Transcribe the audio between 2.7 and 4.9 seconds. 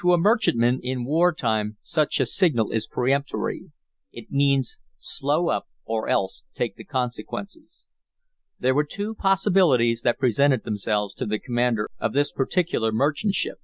is peremptory. It means